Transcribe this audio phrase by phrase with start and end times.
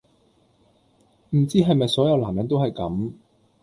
[1.29, 3.13] 唔知係咪所有男人都係咁